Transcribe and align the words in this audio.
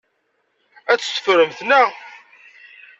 Ad 0.91 0.99
tt-teffremt, 0.99 1.59
naɣ? 1.69 1.89